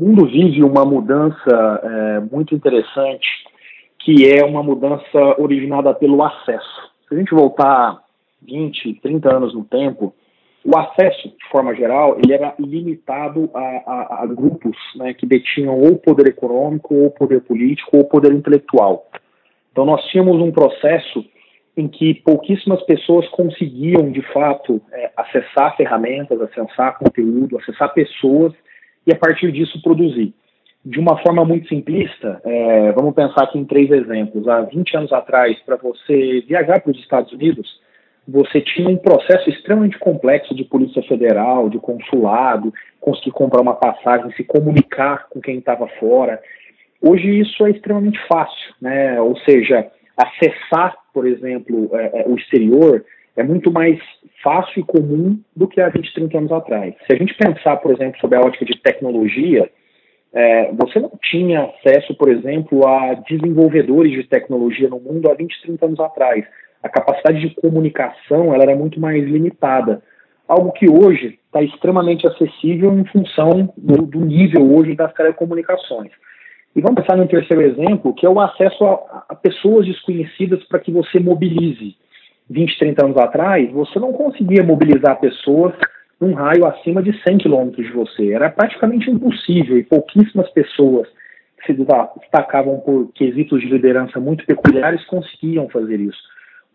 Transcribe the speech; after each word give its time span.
mundo 0.00 0.26
vive 0.26 0.62
uma 0.64 0.84
mudança 0.84 1.80
é, 1.82 2.20
muito 2.20 2.54
interessante, 2.54 3.28
que 3.98 4.26
é 4.26 4.42
uma 4.44 4.62
mudança 4.62 5.18
originada 5.38 5.92
pelo 5.94 6.22
acesso. 6.22 6.90
Se 7.06 7.14
a 7.14 7.18
gente 7.18 7.34
voltar 7.34 8.00
20, 8.42 8.94
30 8.94 9.36
anos 9.36 9.54
no 9.54 9.64
tempo, 9.64 10.14
o 10.64 10.78
acesso, 10.78 11.28
de 11.28 11.48
forma 11.50 11.74
geral, 11.74 12.18
ele 12.22 12.32
era 12.32 12.54
limitado 12.58 13.50
a, 13.54 13.60
a, 13.60 14.22
a 14.22 14.26
grupos 14.26 14.76
né, 14.96 15.12
que 15.12 15.26
detinham 15.26 15.78
ou 15.78 15.96
poder 15.96 16.28
econômico, 16.28 16.94
ou 16.94 17.10
poder 17.10 17.42
político, 17.42 17.96
ou 17.96 18.04
poder 18.04 18.32
intelectual. 18.32 19.06
Então 19.72 19.84
nós 19.84 20.02
tínhamos 20.06 20.40
um 20.40 20.50
processo 20.50 21.24
em 21.76 21.88
que 21.88 22.14
pouquíssimas 22.14 22.82
pessoas 22.82 23.28
conseguiam, 23.28 24.10
de 24.10 24.22
fato, 24.32 24.80
é, 24.92 25.10
acessar 25.16 25.76
ferramentas, 25.76 26.40
acessar 26.40 26.98
conteúdo, 26.98 27.58
acessar 27.58 27.92
pessoas 27.92 28.52
e, 29.06 29.12
a 29.12 29.16
partir 29.16 29.52
disso, 29.52 29.80
produzir. 29.82 30.34
De 30.84 30.98
uma 30.98 31.18
forma 31.18 31.44
muito 31.44 31.68
simplista, 31.68 32.40
é, 32.44 32.92
vamos 32.92 33.14
pensar 33.14 33.44
aqui 33.44 33.58
em 33.58 33.64
três 33.64 33.90
exemplos. 33.90 34.48
Há 34.48 34.62
20 34.62 34.96
anos 34.96 35.12
atrás, 35.12 35.58
para 35.60 35.76
você 35.76 36.42
viajar 36.48 36.80
para 36.80 36.90
os 36.90 36.98
Estados 36.98 37.32
Unidos, 37.32 37.68
você 38.26 38.60
tinha 38.60 38.88
um 38.88 38.96
processo 38.96 39.50
extremamente 39.50 39.98
complexo 39.98 40.54
de 40.54 40.64
polícia 40.64 41.02
federal, 41.02 41.68
de 41.68 41.78
consulado, 41.78 42.72
conseguir 43.00 43.32
comprar 43.32 43.60
uma 43.60 43.74
passagem, 43.74 44.32
se 44.32 44.44
comunicar 44.44 45.28
com 45.28 45.40
quem 45.40 45.58
estava 45.58 45.86
fora. 45.98 46.40
Hoje 47.02 47.40
isso 47.40 47.66
é 47.66 47.70
extremamente 47.70 48.18
fácil, 48.26 48.74
né? 48.80 49.20
Ou 49.20 49.36
seja, 49.40 49.90
acessar, 50.16 50.96
por 51.12 51.26
exemplo, 51.26 51.90
é, 51.94 52.22
é, 52.22 52.24
o 52.28 52.36
exterior 52.36 53.04
é 53.40 53.42
muito 53.42 53.72
mais 53.72 53.98
fácil 54.42 54.80
e 54.80 54.84
comum 54.84 55.38
do 55.56 55.66
que 55.66 55.80
há 55.80 55.88
20, 55.88 56.14
30 56.14 56.38
anos 56.38 56.52
atrás. 56.52 56.94
Se 57.06 57.14
a 57.14 57.16
gente 57.16 57.34
pensar, 57.34 57.76
por 57.78 57.92
exemplo, 57.92 58.20
sobre 58.20 58.36
a 58.36 58.40
ótica 58.40 58.64
de 58.64 58.78
tecnologia, 58.80 59.70
é, 60.32 60.72
você 60.72 61.00
não 61.00 61.12
tinha 61.22 61.62
acesso, 61.62 62.14
por 62.14 62.28
exemplo, 62.28 62.86
a 62.86 63.14
desenvolvedores 63.14 64.12
de 64.12 64.24
tecnologia 64.24 64.88
no 64.88 65.00
mundo 65.00 65.30
há 65.30 65.34
20, 65.34 65.62
30 65.62 65.86
anos 65.86 66.00
atrás. 66.00 66.44
A 66.82 66.88
capacidade 66.88 67.40
de 67.40 67.54
comunicação 67.56 68.54
ela 68.54 68.62
era 68.62 68.76
muito 68.76 69.00
mais 69.00 69.24
limitada. 69.24 70.02
Algo 70.46 70.72
que 70.72 70.88
hoje 70.90 71.38
está 71.46 71.62
extremamente 71.62 72.26
acessível 72.26 72.92
em 72.98 73.04
função 73.06 73.72
do, 73.76 74.02
do 74.02 74.20
nível 74.20 74.74
hoje 74.74 74.94
das 74.94 75.12
telecomunicações. 75.14 76.10
E 76.74 76.80
vamos 76.80 77.00
pensar 77.00 77.16
no 77.16 77.26
terceiro 77.26 77.62
exemplo, 77.62 78.14
que 78.14 78.24
é 78.24 78.28
o 78.28 78.40
acesso 78.40 78.84
a, 78.84 79.24
a 79.30 79.34
pessoas 79.34 79.86
desconhecidas 79.86 80.62
para 80.64 80.78
que 80.78 80.92
você 80.92 81.18
mobilize. 81.18 81.96
20, 82.50 82.78
30 82.78 83.04
anos 83.04 83.16
atrás, 83.16 83.70
você 83.70 83.98
não 84.00 84.12
conseguia 84.12 84.62
mobilizar 84.62 85.20
pessoas 85.20 85.72
num 86.20 86.34
raio 86.34 86.66
acima 86.66 87.02
de 87.02 87.16
100 87.22 87.38
quilômetros 87.38 87.86
de 87.86 87.92
você. 87.92 88.32
Era 88.32 88.50
praticamente 88.50 89.08
impossível 89.08 89.78
e 89.78 89.84
pouquíssimas 89.84 90.50
pessoas 90.50 91.08
que 91.58 91.72
se 91.72 91.86
destacavam 92.18 92.80
por 92.80 93.12
quesitos 93.14 93.60
de 93.60 93.68
liderança 93.68 94.18
muito 94.18 94.44
peculiares 94.44 95.04
conseguiam 95.06 95.68
fazer 95.68 96.00
isso. 96.00 96.20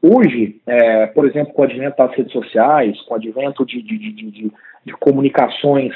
Hoje, 0.02 0.62
é, 0.66 1.08
por 1.08 1.28
exemplo, 1.28 1.54
com 1.54 1.62
o 1.62 1.66
advento 1.66 1.98
das 1.98 2.16
redes 2.16 2.32
sociais, 2.32 3.00
com 3.02 3.14
o 3.14 3.18
advento 3.18 3.66
de, 3.66 3.82
de, 3.82 3.98
de, 3.98 4.12
de, 4.14 4.52
de 4.86 4.94
comunicações 4.94 5.94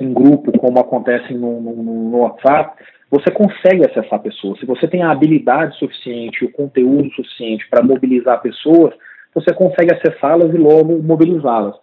em 0.00 0.12
grupo, 0.12 0.56
como 0.58 0.78
acontece 0.78 1.34
no, 1.34 1.60
no, 1.60 1.74
no 1.82 2.18
WhatsApp, 2.18 2.82
você 3.10 3.30
consegue 3.30 3.84
acessar 3.84 4.20
pessoas. 4.20 4.58
Se 4.58 4.66
você 4.66 4.88
tem 4.88 5.02
a 5.02 5.10
habilidade 5.10 5.76
suficiente, 5.78 6.44
o 6.44 6.52
conteúdo 6.52 7.10
suficiente 7.10 7.68
para 7.68 7.84
mobilizar 7.84 8.40
pessoas, 8.40 8.94
você 9.34 9.52
consegue 9.52 9.94
acessá-las 9.94 10.52
e 10.54 10.56
logo 10.56 11.02
mobilizá-las. 11.02 11.76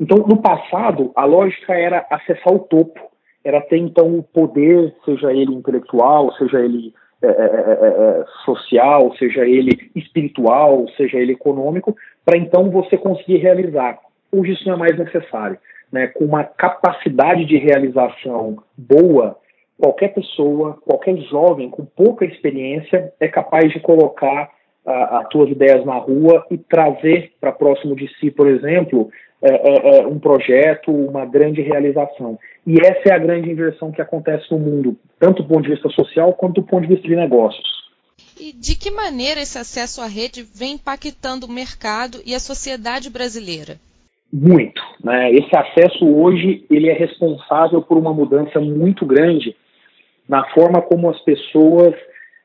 Então, 0.00 0.18
no 0.18 0.40
passado, 0.40 1.10
a 1.16 1.24
lógica 1.24 1.74
era 1.74 2.06
acessar 2.10 2.54
o 2.54 2.60
topo, 2.60 3.00
era 3.44 3.60
ter 3.60 3.78
então 3.78 4.18
o 4.18 4.22
poder, 4.22 4.94
seja 5.04 5.32
ele 5.32 5.52
intelectual, 5.52 6.32
seja 6.34 6.60
ele 6.60 6.94
é, 7.20 7.26
é, 7.26 7.30
é, 7.30 8.24
social, 8.44 9.12
seja 9.16 9.44
ele 9.44 9.90
espiritual, 9.96 10.86
seja 10.96 11.18
ele 11.18 11.32
econômico, 11.32 11.96
para 12.24 12.38
então 12.38 12.70
você 12.70 12.96
conseguir 12.96 13.38
realizar. 13.38 13.98
Hoje 14.30 14.52
isso 14.52 14.64
não 14.68 14.74
é 14.74 14.78
mais 14.78 14.96
necessário. 14.96 15.58
Né? 15.92 16.08
Com 16.08 16.24
uma 16.24 16.44
capacidade 16.44 17.44
de 17.44 17.56
realização 17.56 18.58
boa, 18.76 19.38
qualquer 19.78 20.14
pessoa, 20.14 20.78
qualquer 20.84 21.16
jovem 21.22 21.70
com 21.70 21.84
pouca 21.84 22.24
experiência 22.24 23.12
é 23.20 23.28
capaz 23.28 23.72
de 23.72 23.80
colocar 23.80 24.50
uh, 24.84 24.90
as 24.90 25.32
suas 25.32 25.50
ideias 25.50 25.84
na 25.84 25.96
rua 25.96 26.44
e 26.50 26.58
trazer 26.58 27.32
para 27.40 27.52
próximo 27.52 27.94
de 27.94 28.08
si, 28.18 28.30
por 28.30 28.48
exemplo, 28.48 29.10
é, 29.40 29.50
é, 29.50 29.98
é, 30.00 30.06
um 30.06 30.18
projeto, 30.18 30.90
uma 30.90 31.24
grande 31.24 31.62
realização. 31.62 32.36
E 32.66 32.74
essa 32.80 33.10
é 33.10 33.12
a 33.12 33.18
grande 33.18 33.48
inversão 33.48 33.92
que 33.92 34.02
acontece 34.02 34.50
no 34.50 34.58
mundo, 34.58 34.96
tanto 35.18 35.42
do 35.42 35.48
ponto 35.48 35.62
de 35.62 35.70
vista 35.70 35.88
social 35.90 36.34
quanto 36.34 36.60
do 36.60 36.66
ponto 36.66 36.82
de 36.82 36.94
vista 36.94 37.06
de 37.06 37.14
negócios. 37.14 37.78
E 38.40 38.52
de 38.52 38.76
que 38.76 38.90
maneira 38.90 39.40
esse 39.40 39.56
acesso 39.56 40.00
à 40.00 40.06
rede 40.06 40.42
vem 40.42 40.72
impactando 40.74 41.46
o 41.46 41.52
mercado 41.52 42.20
e 42.26 42.34
a 42.34 42.40
sociedade 42.40 43.10
brasileira? 43.10 43.76
Muito. 44.32 44.82
Né? 45.02 45.32
Esse 45.32 45.56
acesso 45.56 46.06
hoje 46.06 46.64
ele 46.70 46.88
é 46.88 46.92
responsável 46.92 47.82
por 47.82 47.96
uma 47.96 48.12
mudança 48.12 48.60
muito 48.60 49.06
grande 49.06 49.54
na 50.28 50.44
forma 50.50 50.82
como 50.82 51.08
as 51.08 51.20
pessoas 51.20 51.94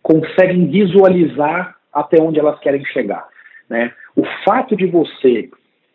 conseguem 0.01 0.67
visualizar 0.67 1.75
até 1.91 2.21
onde 2.21 2.39
elas 2.39 2.59
querem 2.59 2.83
chegar. 2.85 3.27
Né? 3.69 3.91
O 4.15 4.23
fato 4.45 4.75
de 4.75 4.85
você 4.85 5.49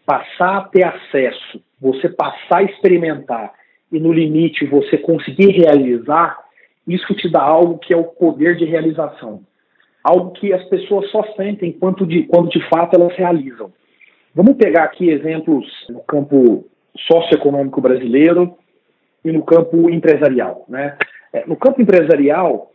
passar 0.04 0.58
a 0.58 0.62
ter 0.62 0.84
acesso, 0.84 1.62
você 1.80 2.08
passar 2.08 2.58
a 2.58 2.62
experimentar 2.62 3.52
e 3.92 3.98
no 3.98 4.12
limite 4.12 4.66
você 4.66 4.98
conseguir 4.98 5.50
realizar, 5.52 6.38
isso 6.86 7.14
te 7.14 7.28
dá 7.28 7.42
algo 7.42 7.78
que 7.78 7.92
é 7.92 7.96
o 7.96 8.04
poder 8.04 8.56
de 8.56 8.64
realização. 8.64 9.42
Algo 10.02 10.32
que 10.32 10.52
as 10.52 10.64
pessoas 10.64 11.10
só 11.10 11.22
sentem 11.34 11.72
quando 11.72 12.06
de, 12.06 12.22
quando 12.24 12.48
de 12.48 12.66
fato 12.68 12.94
elas 12.94 13.14
realizam. 13.16 13.70
Vamos 14.38 14.54
pegar 14.54 14.84
aqui 14.84 15.10
exemplos 15.10 15.66
no 15.90 15.98
campo 16.04 16.64
socioeconômico 16.96 17.80
brasileiro 17.80 18.56
e 19.24 19.32
no 19.32 19.42
campo 19.42 19.90
empresarial. 19.90 20.64
Né? 20.68 20.96
É, 21.32 21.44
no 21.44 21.56
campo 21.56 21.82
empresarial, 21.82 22.70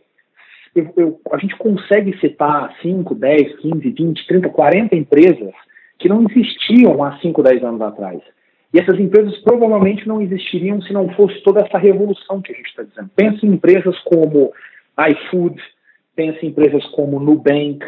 eu, 0.76 0.92
eu, 0.94 1.20
a 1.32 1.38
gente 1.38 1.56
consegue 1.56 2.20
citar 2.20 2.70
5, 2.82 3.14
10, 3.14 3.60
15, 3.60 3.90
20, 3.92 4.26
30, 4.26 4.48
40 4.50 4.94
empresas 4.94 5.54
que 5.98 6.06
não 6.06 6.26
existiam 6.28 7.02
há 7.02 7.18
5, 7.20 7.42
10 7.42 7.64
anos 7.64 7.80
atrás. 7.80 8.20
E 8.70 8.78
essas 8.78 9.00
empresas 9.00 9.34
provavelmente 9.38 10.06
não 10.06 10.20
existiriam 10.20 10.82
se 10.82 10.92
não 10.92 11.08
fosse 11.14 11.42
toda 11.44 11.62
essa 11.62 11.78
revolução 11.78 12.42
que 12.42 12.52
a 12.52 12.54
gente 12.54 12.66
está 12.66 12.82
dizendo. 12.82 13.08
Pense 13.16 13.46
em 13.46 13.52
empresas 13.52 13.98
como 14.00 14.52
iFood, 15.12 15.58
pense 16.14 16.44
em 16.44 16.50
empresas 16.50 16.84
como 16.88 17.18
Nubank, 17.18 17.82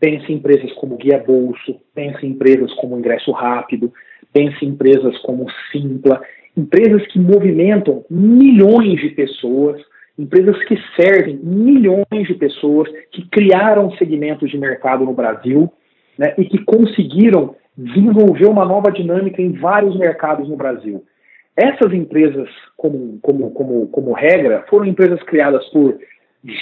pense 0.00 0.30
em 0.32 0.36
empresas 0.36 0.72
como 0.74 0.96
Guia 0.96 1.18
Bolso, 1.18 1.80
pense 1.94 2.24
em 2.24 2.30
empresas 2.30 2.72
como 2.74 2.98
Ingresso 2.98 3.32
Rápido, 3.32 3.92
pense 4.32 4.64
em 4.64 4.68
empresas 4.68 5.16
como 5.18 5.46
Simpla, 5.70 6.22
empresas 6.56 7.06
que 7.08 7.18
movimentam 7.18 8.04
milhões 8.10 9.00
de 9.00 9.10
pessoas 9.10 9.80
empresas 10.18 10.56
que 10.64 10.76
servem 10.98 11.38
milhões 11.42 12.26
de 12.26 12.34
pessoas, 12.34 12.88
que 13.12 13.28
criaram 13.28 13.90
segmentos 13.92 14.50
de 14.50 14.58
mercado 14.58 15.04
no 15.04 15.12
Brasil 15.12 15.70
né, 16.18 16.34
e 16.38 16.44
que 16.46 16.64
conseguiram 16.64 17.54
desenvolver 17.76 18.46
uma 18.46 18.64
nova 18.64 18.90
dinâmica 18.90 19.42
em 19.42 19.52
vários 19.52 19.96
mercados 19.98 20.48
no 20.48 20.56
Brasil. 20.56 21.04
Essas 21.54 21.92
empresas, 21.92 22.48
como, 22.76 23.18
como, 23.20 23.50
como, 23.50 23.86
como 23.88 24.12
regra, 24.12 24.64
foram 24.68 24.86
empresas 24.86 25.22
criadas 25.24 25.64
por 25.68 25.98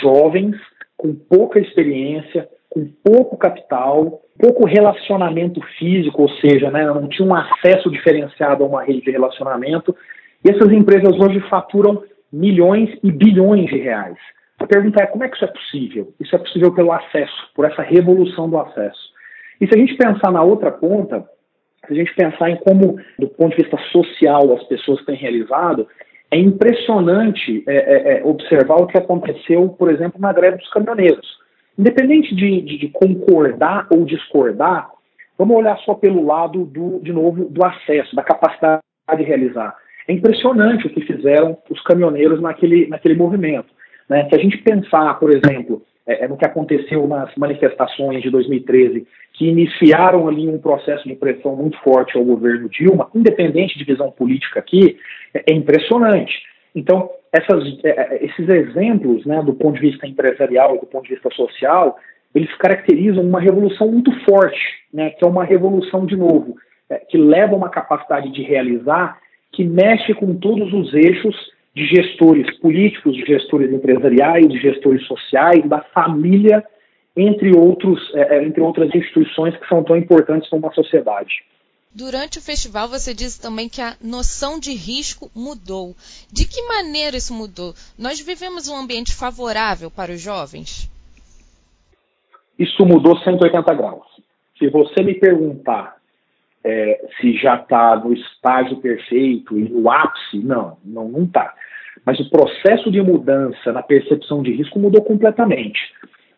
jovens 0.00 0.56
com 0.96 1.14
pouca 1.14 1.60
experiência, 1.60 2.48
com 2.74 2.90
pouco 3.04 3.36
capital, 3.36 4.20
pouco 4.36 4.66
relacionamento 4.66 5.60
físico, 5.78 6.22
ou 6.22 6.28
seja, 6.40 6.70
né, 6.72 6.84
não 6.84 7.08
tinham 7.08 7.28
um 7.28 7.34
acesso 7.34 7.88
diferenciado 7.88 8.64
a 8.64 8.66
uma 8.66 8.82
rede 8.82 9.02
de 9.02 9.12
relacionamento. 9.12 9.96
E 10.44 10.50
essas 10.50 10.70
empresas 10.72 11.16
hoje 11.20 11.38
faturam 11.48 12.02
milhões 12.32 12.90
e 13.02 13.12
bilhões 13.12 13.70
de 13.70 13.78
reais. 13.78 14.16
A 14.58 14.66
pergunta 14.66 15.02
é 15.02 15.06
como 15.06 15.22
é 15.22 15.28
que 15.28 15.36
isso 15.36 15.44
é 15.44 15.48
possível? 15.48 16.12
Isso 16.20 16.34
é 16.34 16.38
possível 16.38 16.74
pelo 16.74 16.92
acesso, 16.92 17.50
por 17.54 17.64
essa 17.64 17.82
revolução 17.82 18.50
do 18.50 18.58
acesso. 18.58 19.14
E 19.60 19.66
se 19.68 19.74
a 19.74 19.78
gente 19.78 19.96
pensar 19.96 20.32
na 20.32 20.42
outra 20.42 20.72
ponta, 20.72 21.24
se 21.86 21.92
a 21.92 21.94
gente 21.94 22.14
pensar 22.14 22.50
em 22.50 22.56
como, 22.56 22.98
do 23.18 23.28
ponto 23.28 23.56
de 23.56 23.62
vista 23.62 23.78
social, 23.92 24.52
as 24.52 24.64
pessoas 24.64 25.04
têm 25.04 25.16
realizado, 25.16 25.86
é 26.30 26.38
impressionante 26.38 27.62
é, 27.68 27.76
é, 27.76 28.18
é, 28.18 28.24
observar 28.24 28.76
o 28.76 28.86
que 28.86 28.98
aconteceu, 28.98 29.68
por 29.68 29.92
exemplo, 29.92 30.20
na 30.20 30.32
greve 30.32 30.56
dos 30.56 30.70
caminhoneiros. 30.70 31.43
Independente 31.78 32.34
de, 32.34 32.60
de, 32.60 32.78
de, 32.78 32.88
concordar 32.88 33.86
ou 33.90 34.04
discordar, 34.04 34.90
vamos 35.36 35.56
olhar 35.56 35.76
só 35.78 35.94
pelo 35.94 36.24
lado, 36.24 36.64
do, 36.64 37.00
de 37.00 37.12
novo, 37.12 37.44
do 37.46 37.64
acesso, 37.64 38.14
da 38.14 38.22
capacidade 38.22 38.82
de 39.16 39.22
realizar. 39.22 39.74
É 40.06 40.12
impressionante 40.12 40.86
o 40.86 40.90
que 40.90 41.00
fizeram 41.00 41.58
os 41.70 41.82
caminhoneiros 41.82 42.40
naquele, 42.40 42.86
naquele 42.86 43.14
movimento. 43.14 43.68
Né? 44.08 44.28
Se 44.28 44.36
a 44.36 44.38
gente 44.38 44.58
pensar, 44.58 45.18
por 45.18 45.30
exemplo, 45.30 45.82
é, 46.06 46.24
é, 46.24 46.28
no 46.28 46.36
que 46.36 46.44
aconteceu 46.44 47.06
nas 47.08 47.34
manifestações 47.34 48.22
de 48.22 48.30
2013, 48.30 49.06
que 49.32 49.48
iniciaram 49.48 50.28
ali 50.28 50.46
um 50.46 50.58
processo 50.58 51.08
de 51.08 51.14
pressão 51.16 51.56
muito 51.56 51.78
forte 51.78 52.16
ao 52.16 52.24
governo 52.24 52.68
Dilma, 52.68 53.08
independente 53.14 53.78
de 53.78 53.84
visão 53.84 54.10
política 54.10 54.60
aqui, 54.60 54.98
é, 55.32 55.42
é 55.50 55.54
impressionante. 55.54 56.42
Então, 56.74 57.08
essas, 57.34 57.64
é, 57.82 58.24
esses 58.24 58.48
exemplos, 58.48 59.26
né, 59.26 59.42
do 59.42 59.54
ponto 59.54 59.74
de 59.74 59.90
vista 59.90 60.06
empresarial 60.06 60.76
e 60.76 60.78
do 60.78 60.86
ponto 60.86 61.02
de 61.02 61.14
vista 61.14 61.28
social, 61.30 61.98
eles 62.32 62.54
caracterizam 62.58 63.24
uma 63.24 63.40
revolução 63.40 63.90
muito 63.90 64.12
forte, 64.24 64.62
né, 64.92 65.10
que 65.10 65.24
é 65.24 65.28
uma 65.28 65.44
revolução, 65.44 66.06
de 66.06 66.16
novo, 66.16 66.56
é, 66.88 66.98
que 66.98 67.18
leva 67.18 67.56
uma 67.56 67.68
capacidade 67.68 68.30
de 68.30 68.42
realizar 68.42 69.18
que 69.50 69.64
mexe 69.64 70.14
com 70.14 70.36
todos 70.36 70.72
os 70.72 70.94
eixos 70.94 71.34
de 71.74 71.86
gestores 71.86 72.48
políticos, 72.58 73.16
de 73.16 73.24
gestores 73.24 73.72
empresariais, 73.72 74.48
de 74.48 74.58
gestores 74.58 75.04
sociais, 75.04 75.68
da 75.68 75.80
família, 75.92 76.64
entre, 77.16 77.56
outros, 77.56 78.00
é, 78.14 78.36
é 78.36 78.44
entre 78.44 78.60
outras 78.60 78.94
instituições 78.94 79.56
que 79.56 79.66
são 79.68 79.82
tão 79.82 79.96
importantes 79.96 80.48
para 80.48 80.58
uma 80.58 80.72
sociedade. 80.72 81.42
Durante 81.94 82.38
o 82.38 82.42
festival, 82.42 82.88
você 82.88 83.14
disse 83.14 83.40
também 83.40 83.68
que 83.68 83.80
a 83.80 83.94
noção 84.02 84.58
de 84.58 84.72
risco 84.72 85.30
mudou. 85.32 85.94
De 86.32 86.44
que 86.44 86.60
maneira 86.62 87.16
isso 87.16 87.32
mudou? 87.32 87.72
Nós 87.96 88.20
vivemos 88.20 88.68
um 88.68 88.76
ambiente 88.76 89.14
favorável 89.14 89.90
para 89.92 90.10
os 90.10 90.20
jovens? 90.20 90.90
Isso 92.58 92.84
mudou 92.84 93.16
180 93.18 93.74
graus. 93.74 94.06
Se 94.58 94.68
você 94.68 95.04
me 95.04 95.14
perguntar 95.14 95.96
é, 96.64 97.00
se 97.20 97.36
já 97.36 97.56
está 97.56 97.94
no 97.96 98.12
estágio 98.12 98.78
perfeito 98.78 99.56
e 99.56 99.68
no 99.68 99.88
ápice, 99.88 100.38
não, 100.38 100.76
não 100.84 101.22
está. 101.22 101.54
Mas 102.04 102.18
o 102.18 102.28
processo 102.28 102.90
de 102.90 103.00
mudança 103.00 103.72
na 103.72 103.82
percepção 103.82 104.42
de 104.42 104.52
risco 104.52 104.80
mudou 104.80 105.02
completamente. 105.02 105.78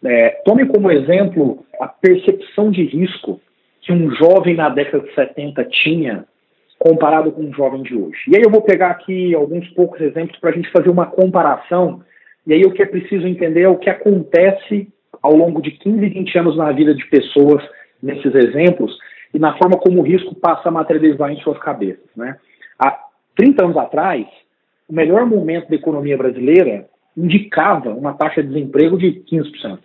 É, 0.05 0.43
tome 0.45 0.67
como 0.67 0.91
exemplo 0.91 1.65
a 1.81 1.89
percepção 1.89 2.71
de 2.71 2.85
risco 2.85 3.41
que 3.87 3.93
um 3.93 4.11
jovem 4.11 4.57
na 4.57 4.69
década 4.69 5.07
de 5.07 5.15
70 5.15 5.65
tinha 5.67 6.25
comparado 6.77 7.31
com 7.31 7.43
um 7.43 7.55
jovem 7.55 7.83
de 7.83 7.95
hoje. 7.95 8.19
E 8.29 8.37
aí 8.37 8.43
eu 8.43 8.51
vou 8.51 8.61
pegar 8.61 8.91
aqui 8.91 9.33
alguns 9.33 9.67
poucos 9.71 10.01
exemplos 10.01 10.39
para 10.41 10.51
a 10.51 10.53
gente 10.53 10.71
fazer 10.73 10.91
uma 10.91 11.07
comparação. 11.07 12.03
E 12.45 12.53
aí 12.53 12.63
o 12.65 12.73
que 12.73 12.83
é 12.83 12.87
preciso 12.87 13.27
entender 13.27 13.63
é 13.63 13.69
o 13.69 13.79
que 13.79 13.89
acontece 13.89 14.89
ao 15.23 15.35
longo 15.35 15.63
de 15.63 15.71
15, 15.71 16.09
20 16.09 16.39
anos 16.39 16.57
na 16.57 16.73
vida 16.73 16.95
de 16.95 17.07
pessoas 17.07 17.63
nesses 18.03 18.35
exemplos 18.35 18.93
e 19.33 19.39
na 19.39 19.57
forma 19.57 19.79
como 19.79 20.01
o 20.01 20.05
risco 20.05 20.35
passa 20.35 20.69
a 20.69 20.73
materializar 20.73 21.31
em 21.31 21.41
suas 21.41 21.59
cabeças. 21.59 22.11
Né? 22.17 22.37
Há 22.79 22.99
30 23.37 23.65
anos 23.65 23.77
atrás, 23.77 24.27
o 24.89 24.93
melhor 24.93 25.25
momento 25.27 25.69
da 25.69 25.77
economia 25.77 26.17
brasileira 26.17 26.89
indicava 27.17 27.91
uma 27.91 28.15
taxa 28.15 28.43
de 28.43 28.49
desemprego 28.49 28.99
de 28.99 29.23
15%. 29.33 29.79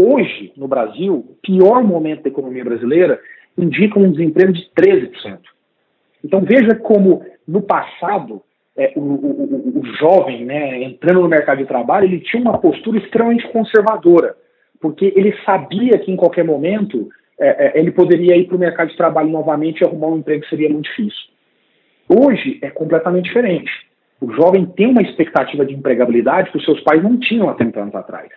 Hoje, 0.00 0.52
no 0.56 0.66
Brasil, 0.66 1.14
o 1.14 1.36
pior 1.42 1.84
momento 1.84 2.22
da 2.22 2.28
economia 2.28 2.64
brasileira 2.64 3.20
indica 3.56 3.98
um 3.98 4.10
desemprego 4.10 4.52
de 4.52 4.68
13%. 4.76 5.38
Então 6.24 6.40
veja 6.40 6.74
como, 6.76 7.24
no 7.46 7.62
passado, 7.62 8.42
é, 8.76 8.92
o, 8.96 9.00
o, 9.00 9.80
o, 9.80 9.86
jovem, 9.98 10.44
né, 10.44 10.82
entrando 10.82 11.20
no 11.20 11.28
mercado 11.28 11.58
de 11.58 11.66
trabalho, 11.66 12.06
ele 12.06 12.20
tinha 12.20 12.42
uma 12.42 12.58
postura 12.58 12.98
extremamente 12.98 13.46
conservadora, 13.48 14.36
porque 14.80 15.12
ele 15.14 15.34
sabia 15.44 15.98
que 15.98 16.10
em 16.10 16.16
qualquer 16.16 16.44
momento 16.44 17.08
é, 17.38 17.66
é, 17.66 17.78
ele 17.78 17.92
poderia 17.92 18.36
ir 18.36 18.46
para 18.46 18.56
o 18.56 18.60
mercado 18.60 18.88
de 18.90 18.96
trabalho 18.96 19.28
novamente 19.28 19.80
e 19.80 19.84
arrumar 19.84 20.08
um 20.08 20.18
emprego 20.18 20.42
que 20.42 20.50
seria 20.50 20.68
muito 20.68 20.86
difícil. 20.86 21.34
Hoje 22.08 22.58
é 22.62 22.70
completamente 22.70 23.26
diferente. 23.26 23.70
O 24.20 24.32
jovem 24.32 24.66
tem 24.66 24.86
uma 24.86 25.02
expectativa 25.02 25.64
de 25.64 25.74
empregabilidade 25.74 26.50
que 26.50 26.56
os 26.56 26.64
seus 26.64 26.80
pais 26.80 27.02
não 27.02 27.18
tinham 27.18 27.48
há 27.48 27.54
30 27.54 27.80
anos 27.80 27.94
atrás. 27.94 28.28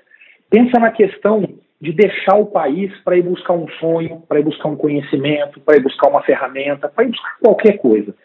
Pensa 0.50 0.80
na 0.80 0.92
questão 0.92 1.48
de 1.80 1.92
deixar 1.94 2.36
o 2.36 2.46
país 2.46 2.92
para 3.04 3.18
ir 3.18 3.24
buscar 3.24 3.54
um 3.54 3.68
sonho, 3.80 4.24
para 4.28 4.40
ir 4.40 4.44
buscar 4.44 4.70
um 4.70 4.76
conhecimento, 4.76 5.60
para 5.60 5.78
ir 5.78 5.84
buscar 5.84 6.10
uma 6.10 6.24
ferramenta, 6.24 6.88
para 6.88 7.06
ir 7.06 7.10
buscar 7.10 7.38
qualquer 7.40 7.78
coisa. 7.78 8.16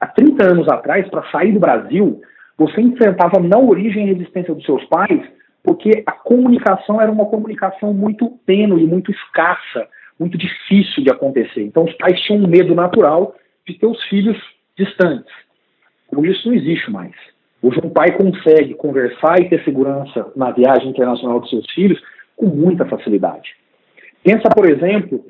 Há 0.00 0.06
30 0.06 0.44
anos 0.44 0.68
atrás, 0.68 1.08
para 1.08 1.28
sair 1.30 1.52
do 1.52 1.60
Brasil, 1.60 2.20
você 2.56 2.80
enfrentava 2.80 3.40
na 3.40 3.58
origem 3.58 4.04
a 4.04 4.06
resistência 4.06 4.54
dos 4.54 4.64
seus 4.64 4.84
pais, 4.84 5.20
porque 5.62 6.02
a 6.06 6.12
comunicação 6.12 7.00
era 7.00 7.10
uma 7.10 7.26
comunicação 7.26 7.92
muito 7.92 8.30
tênue, 8.46 8.86
muito 8.86 9.10
escassa, 9.10 9.88
muito 10.18 10.38
difícil 10.38 11.02
de 11.02 11.10
acontecer. 11.10 11.62
Então 11.62 11.84
os 11.84 11.92
pais 11.94 12.18
tinham 12.22 12.42
um 12.42 12.48
medo 12.48 12.74
natural 12.74 13.34
de 13.66 13.74
ter 13.74 13.86
os 13.86 14.02
filhos 14.04 14.38
distantes. 14.76 15.32
Hoje 16.14 16.30
isso 16.30 16.48
não 16.48 16.54
existe 16.54 16.90
mais. 16.90 17.14
Hoje 17.62 17.80
um 17.82 17.90
pai 17.90 18.16
consegue 18.16 18.74
conversar 18.74 19.40
e 19.40 19.48
ter 19.48 19.64
segurança 19.64 20.30
na 20.36 20.50
viagem 20.50 20.90
internacional 20.90 21.40
dos 21.40 21.50
seus 21.50 21.70
filhos 21.72 22.00
com 22.36 22.46
muita 22.46 22.84
facilidade. 22.86 23.54
Pensa, 24.22 24.48
por 24.54 24.68
exemplo, 24.68 25.24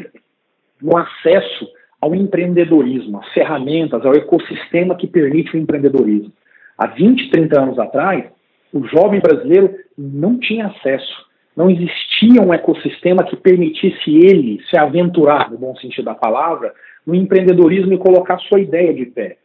no 0.83 0.97
acesso 0.97 1.69
ao 2.01 2.15
empreendedorismo, 2.15 3.19
às 3.19 3.29
ferramentas, 3.33 4.05
ao 4.05 4.15
ecossistema 4.15 4.97
que 4.97 5.07
permite 5.07 5.55
o 5.55 5.59
empreendedorismo. 5.59 6.33
Há 6.77 6.89
20, 6.89 7.31
30 7.31 7.61
anos 7.61 7.79
atrás, 7.79 8.25
o 8.73 8.85
jovem 8.87 9.21
brasileiro 9.21 9.75
não 9.97 10.39
tinha 10.39 10.67
acesso. 10.67 11.27
Não 11.57 11.71
existia 11.71 12.43
um 12.43 12.53
ecossistema 12.53 13.25
que 13.25 13.37
permitisse 13.37 14.11
ele 14.11 14.63
se 14.69 14.77
aventurar, 14.77 15.51
no 15.51 15.57
bom 15.57 15.75
sentido 15.77 16.05
da 16.05 16.15
palavra, 16.15 16.75
no 17.07 17.15
empreendedorismo 17.15 17.95
e 17.95 17.99
colocar 17.99 18.39
sua 18.41 18.61
ideia 18.61 18.93
de 18.93 19.07
pé. 19.07 19.39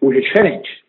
Hoje 0.00 0.18
é 0.18 0.20
diferente. 0.22 0.84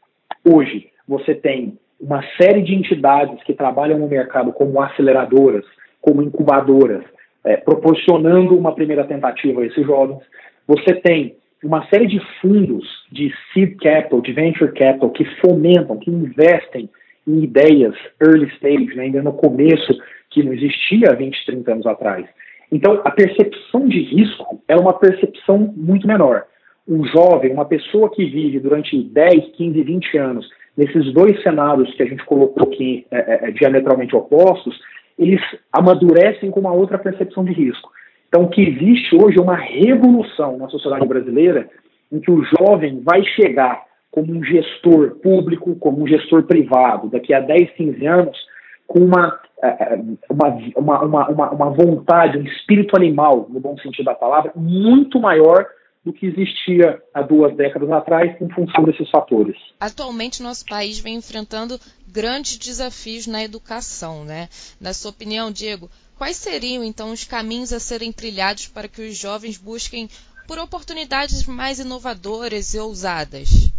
Hoje, 0.47 0.90
você 1.11 1.35
tem 1.35 1.77
uma 1.99 2.23
série 2.41 2.61
de 2.61 2.73
entidades 2.73 3.43
que 3.43 3.53
trabalham 3.53 3.99
no 3.99 4.07
mercado 4.07 4.53
como 4.53 4.81
aceleradoras, 4.81 5.65
como 5.99 6.21
incubadoras, 6.21 7.03
é, 7.43 7.57
proporcionando 7.57 8.57
uma 8.57 8.73
primeira 8.73 9.03
tentativa 9.03 9.61
a 9.61 9.65
esses 9.65 9.85
jovens. 9.85 10.19
Você 10.65 10.95
tem 10.95 11.35
uma 11.61 11.85
série 11.89 12.07
de 12.07 12.21
fundos 12.39 12.87
de 13.11 13.29
seed 13.53 13.75
capital, 13.81 14.21
de 14.21 14.31
venture 14.31 14.71
capital, 14.71 15.09
que 15.09 15.25
fomentam, 15.45 15.97
que 15.97 16.09
investem 16.09 16.89
em 17.27 17.43
ideias 17.43 17.93
early 18.21 18.47
stage, 18.55 18.95
né, 18.95 19.03
ainda 19.03 19.21
no 19.21 19.33
começo, 19.33 19.93
que 20.29 20.41
não 20.41 20.53
existia 20.53 21.09
há 21.11 21.13
20, 21.13 21.45
30 21.45 21.71
anos 21.73 21.85
atrás. 21.85 22.25
Então, 22.71 23.01
a 23.03 23.11
percepção 23.11 23.85
de 23.85 23.99
risco 23.99 24.63
é 24.65 24.77
uma 24.77 24.93
percepção 24.93 25.57
muito 25.75 26.07
menor. 26.07 26.45
Um 26.87 27.05
jovem, 27.05 27.51
uma 27.51 27.65
pessoa 27.65 28.09
que 28.09 28.25
vive 28.25 28.61
durante 28.61 28.97
10, 28.97 29.49
15, 29.57 29.83
20 29.83 30.17
anos 30.17 30.60
nesses 30.77 31.13
dois 31.13 31.41
cenários 31.43 31.93
que 31.95 32.03
a 32.03 32.05
gente 32.05 32.25
colocou 32.25 32.67
aqui 32.67 33.05
é, 33.11 33.17
é, 33.17 33.47
é, 33.47 33.51
diametralmente 33.51 34.15
opostos, 34.15 34.79
eles 35.17 35.41
amadurecem 35.71 36.49
com 36.49 36.59
uma 36.59 36.73
outra 36.73 36.97
percepção 36.97 37.43
de 37.43 37.51
risco. 37.51 37.91
Então, 38.27 38.43
o 38.43 38.49
que 38.49 38.61
existe 38.61 39.15
hoje 39.15 39.37
é 39.37 39.41
uma 39.41 39.57
revolução 39.57 40.57
na 40.57 40.69
sociedade 40.69 41.05
brasileira 41.05 41.69
em 42.11 42.19
que 42.19 42.31
o 42.31 42.43
jovem 42.43 43.01
vai 43.03 43.23
chegar 43.23 43.83
como 44.09 44.33
um 44.33 44.43
gestor 44.43 45.15
público, 45.21 45.75
como 45.75 46.03
um 46.03 46.07
gestor 46.07 46.43
privado, 46.43 47.09
daqui 47.09 47.33
a 47.33 47.39
10, 47.39 47.71
15 47.71 48.05
anos, 48.05 48.37
com 48.87 48.99
uma, 48.99 49.39
é, 49.63 49.67
é, 49.67 49.99
uma, 50.29 51.03
uma, 51.03 51.29
uma, 51.29 51.51
uma 51.51 51.69
vontade, 51.69 52.37
um 52.37 52.43
espírito 52.43 52.95
animal, 52.97 53.47
no 53.49 53.59
bom 53.59 53.77
sentido 53.77 54.05
da 54.05 54.15
palavra, 54.15 54.51
muito 54.55 55.19
maior 55.19 55.65
do 56.03 56.11
que 56.11 56.25
existia 56.25 57.01
há 57.13 57.21
duas 57.21 57.55
décadas 57.55 57.89
atrás 57.91 58.35
em 58.41 58.49
função 58.49 58.83
desses 58.83 59.09
fatores. 59.09 59.55
Atualmente, 59.79 60.41
nosso 60.41 60.65
país 60.65 60.99
vem 60.99 61.15
enfrentando 61.15 61.79
grandes 62.07 62.57
desafios 62.57 63.27
na 63.27 63.43
educação, 63.43 64.25
né? 64.25 64.49
Na 64.79 64.93
sua 64.93 65.11
opinião, 65.11 65.51
Diego, 65.51 65.89
quais 66.17 66.37
seriam 66.37 66.83
então 66.83 67.11
os 67.11 67.23
caminhos 67.23 67.71
a 67.71 67.79
serem 67.79 68.11
trilhados 68.11 68.67
para 68.67 68.87
que 68.87 69.01
os 69.01 69.17
jovens 69.17 69.57
busquem 69.57 70.07
por 70.47 70.57
oportunidades 70.57 71.45
mais 71.47 71.79
inovadoras 71.79 72.73
e 72.73 72.79
ousadas? 72.79 73.71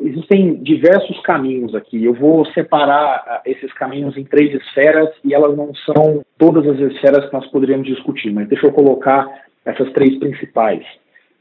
Existem 0.00 0.62
diversos 0.62 1.20
caminhos 1.22 1.74
aqui. 1.74 2.04
Eu 2.04 2.14
vou 2.14 2.46
separar 2.52 3.24
ah, 3.26 3.42
esses 3.44 3.72
caminhos 3.74 4.16
em 4.16 4.24
três 4.24 4.54
esferas 4.54 5.10
e 5.24 5.34
elas 5.34 5.56
não 5.56 5.74
são 5.74 6.24
todas 6.38 6.66
as 6.68 6.78
esferas 6.92 7.26
que 7.26 7.32
nós 7.32 7.46
poderíamos 7.50 7.86
discutir, 7.86 8.32
mas 8.32 8.48
deixa 8.48 8.66
eu 8.66 8.72
colocar 8.72 9.26
essas 9.64 9.92
três 9.92 10.16
principais. 10.18 10.86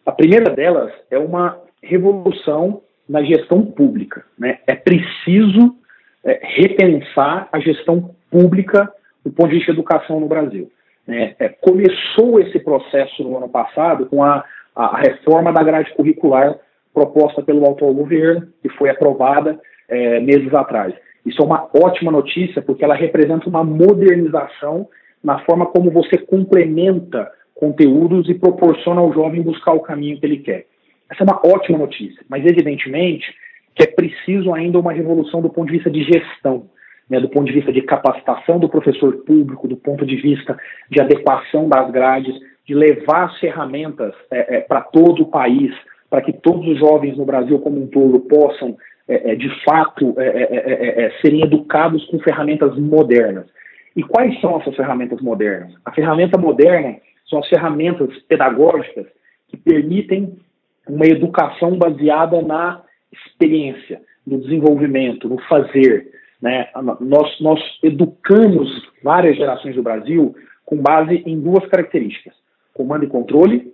A 0.08 0.14
primeira 0.14 0.50
delas 0.50 0.94
é 1.12 1.20
uma 1.20 1.60
revolução 1.84 2.82
na 3.10 3.22
gestão 3.24 3.62
pública. 3.62 4.24
Né? 4.40 4.60
É 4.66 4.74
preciso 4.74 5.76
é, 6.24 6.40
repensar 6.42 7.50
a 7.52 7.60
gestão 7.60 8.16
pública 8.32 8.90
do 9.26 9.34
ponto 9.34 9.50
de 9.50 9.58
vista 9.58 9.74
de 9.74 9.78
educação 9.78 10.22
no 10.22 10.28
Brasil. 10.30 10.72
Né? 11.06 11.36
É, 11.38 11.50
começou 11.50 12.40
esse 12.40 12.58
processo 12.58 13.22
no 13.22 13.36
ano 13.36 13.50
passado 13.50 14.06
com 14.06 14.24
a, 14.24 14.46
a 14.74 14.98
reforma 14.98 15.52
da 15.52 15.62
grade 15.62 15.94
curricular 15.94 16.58
proposta 16.94 17.44
pelo 17.44 17.70
atual 17.70 17.94
governo, 17.94 18.48
que 18.62 18.70
foi 18.70 18.90
aprovada 18.90 19.60
é, 19.90 20.22
meses 20.22 20.54
atrás. 20.54 20.96
Isso 21.26 21.42
é 21.42 21.46
uma 21.46 21.70
ótima 21.74 22.14
notícia, 22.14 22.62
porque 22.62 22.86
ela 22.86 22.96
representa 22.96 23.50
uma 23.50 23.62
modernização 23.62 24.88
na 25.22 25.40
forma 25.40 25.66
como 25.66 25.92
você 25.92 26.18
complementa 26.18 27.30
conteúdos 27.60 28.30
e 28.30 28.34
proporciona 28.34 29.02
ao 29.02 29.14
jovem 29.14 29.42
buscar 29.42 29.74
o 29.74 29.82
caminho 29.82 30.20
que 30.20 30.26
ele 30.26 30.38
quer. 30.38 30.66
Essa 31.10 31.24
é 31.24 31.26
uma 31.26 31.42
ótima 31.46 31.78
notícia, 31.78 32.24
mas 32.30 32.46
evidentemente 32.46 33.34
que 33.78 33.84
é 33.84 33.88
preciso 33.88 34.54
ainda 34.54 34.80
uma 34.80 34.92
revolução 34.92 35.40
do 35.40 35.50
ponto 35.50 35.68
de 35.68 35.74
vista 35.74 35.90
de 35.90 36.04
gestão, 36.04 36.68
né, 37.08 37.20
do 37.20 37.30
ponto 37.30 37.46
de 37.46 37.54
vista 37.54 37.72
de 37.72 37.82
capacitação 37.84 38.60
do 38.60 38.68
professor 38.68 39.18
público, 39.18 39.68
do 39.68 39.78
ponto 39.78 40.04
de 40.06 40.16
vista 40.16 40.58
de 40.90 41.00
adequação 41.00 41.70
das 41.70 41.92
grades, 41.92 42.36
de 42.66 42.74
levar 42.74 43.26
as 43.26 43.40
ferramentas 43.40 44.14
é, 44.32 44.58
é, 44.58 44.62
para 44.62 44.82
todo 44.82 45.22
o 45.24 45.28
país, 45.28 45.72
para 46.10 46.22
que 46.22 46.34
todos 46.34 46.68
os 46.68 46.80
jovens 46.80 47.18
no 47.18 47.26
Brasil 47.26 47.60
como 47.60 47.82
um 47.82 47.88
todo 47.88 48.20
possam 48.22 48.76
é, 49.08 49.32
é 49.32 49.36
de 49.36 49.50
fato, 49.64 50.16
é, 50.18 51.12
serem 51.22 51.44
educados 51.44 52.04
com 52.06 52.20
ferramentas 52.20 52.78
modernas. 52.78 53.46
E 53.96 54.04
quais 54.04 54.40
são 54.42 54.60
essas 54.60 54.76
ferramentas 54.76 55.22
modernas? 55.22 55.72
A 55.86 55.92
ferramenta 55.92 56.38
moderna 56.38 56.98
são 57.30 57.40
as 57.40 57.48
ferramentas 57.48 58.16
pedagógicas 58.28 59.06
que 59.48 59.58
permitem 59.58 60.38
uma 60.88 61.06
educação 61.06 61.78
baseada 61.78 62.42
na 62.42 62.82
experiência, 63.12 64.02
no 64.26 64.40
desenvolvimento, 64.40 65.28
no 65.28 65.40
fazer. 65.44 66.12
Né? 66.42 66.70
Nós, 67.00 67.40
nós 67.40 67.60
educamos 67.84 68.70
várias 69.04 69.38
gerações 69.38 69.76
do 69.76 69.84
Brasil 69.84 70.36
com 70.66 70.78
base 70.78 71.24
em 71.26 71.40
duas 71.40 71.66
características: 71.68 72.34
comando 72.74 73.06
e 73.06 73.08
controle 73.08 73.74